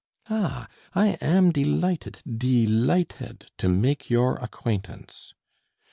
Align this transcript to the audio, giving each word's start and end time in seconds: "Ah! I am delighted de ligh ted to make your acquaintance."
"Ah! 0.31 0.67
I 0.95 1.09
am 1.21 1.51
delighted 1.51 2.23
de 2.27 2.65
ligh 2.65 3.09
ted 3.09 3.51
to 3.59 3.69
make 3.69 4.09
your 4.09 4.37
acquaintance." 4.37 5.35